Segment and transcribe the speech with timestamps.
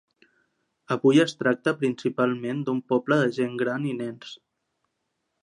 [0.95, 4.35] Avui es tracta principalment d'un poble de gent gran i nens.